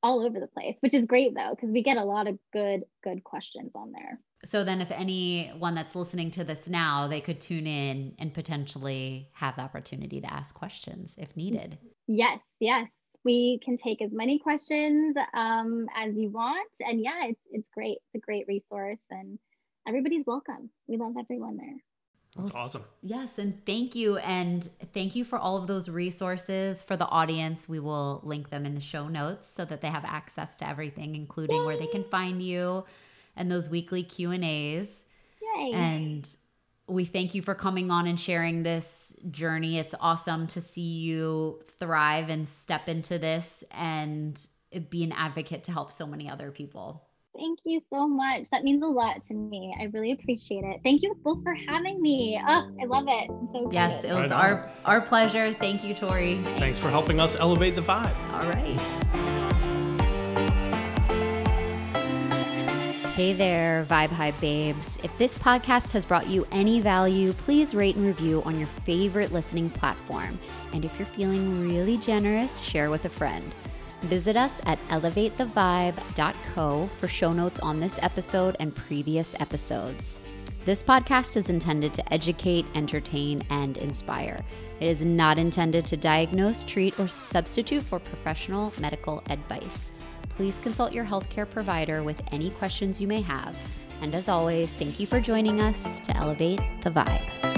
[0.01, 2.83] all over the place, which is great though, because we get a lot of good,
[3.03, 4.19] good questions on there.
[4.45, 9.29] So then, if anyone that's listening to this now, they could tune in and potentially
[9.33, 11.77] have the opportunity to ask questions if needed.
[12.07, 12.87] Yes, yes.
[13.25, 16.71] We can take as many questions um, as you want.
[16.79, 17.97] And yeah, it's, it's great.
[18.13, 19.37] It's a great resource and
[19.85, 20.69] everybody's welcome.
[20.87, 21.75] We love everyone there.
[22.37, 22.83] That's awesome.
[23.01, 24.17] Yes, and thank you.
[24.17, 27.67] And thank you for all of those resources for the audience.
[27.67, 31.15] We will link them in the show notes so that they have access to everything,
[31.15, 31.65] including Yay.
[31.65, 32.85] where they can find you
[33.35, 35.03] and those weekly Q&As.
[35.41, 35.71] Yay.
[35.73, 36.29] And
[36.87, 39.79] we thank you for coming on and sharing this journey.
[39.79, 44.39] It's awesome to see you thrive and step into this and
[44.89, 47.08] be an advocate to help so many other people.
[47.35, 48.49] Thank you so much.
[48.51, 49.75] That means a lot to me.
[49.79, 50.81] I really appreciate it.
[50.83, 52.41] Thank you both for having me.
[52.45, 53.27] Oh, I love it.
[53.53, 55.53] So yes, it was our our pleasure.
[55.53, 56.35] Thank you, Tori.
[56.57, 58.15] Thanks for helping us elevate the vibe.
[58.33, 58.79] All right.
[63.13, 64.97] Hey there, Vibe High babes.
[65.03, 69.33] If this podcast has brought you any value, please rate and review on your favorite
[69.33, 70.39] listening platform.
[70.73, 73.43] And if you're feeling really generous, share with a friend.
[74.01, 80.19] Visit us at elevatethevibe.co for show notes on this episode and previous episodes.
[80.65, 84.43] This podcast is intended to educate, entertain, and inspire.
[84.79, 89.91] It is not intended to diagnose, treat, or substitute for professional medical advice
[90.39, 93.53] please consult your healthcare provider with any questions you may have.
[94.01, 97.48] And as always, thank you for joining us to elevate the vibe.